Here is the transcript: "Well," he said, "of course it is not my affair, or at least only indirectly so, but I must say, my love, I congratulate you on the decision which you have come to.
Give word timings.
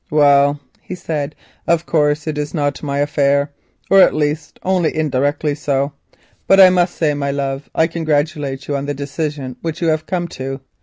"Well," 0.09 0.59
he 0.81 0.95
said, 0.95 1.35
"of 1.67 1.85
course 1.85 2.25
it 2.25 2.39
is 2.39 2.55
not 2.55 2.81
my 2.81 2.97
affair, 2.97 3.51
or 3.87 4.01
at 4.01 4.15
least 4.15 4.57
only 4.63 4.95
indirectly 4.95 5.53
so, 5.53 5.93
but 6.47 6.59
I 6.59 6.71
must 6.71 6.95
say, 6.95 7.13
my 7.13 7.29
love, 7.29 7.69
I 7.75 7.85
congratulate 7.85 8.67
you 8.67 8.75
on 8.75 8.87
the 8.87 8.95
decision 8.95 9.57
which 9.61 9.79
you 9.79 9.89
have 9.89 10.07
come 10.07 10.27
to. 10.29 10.61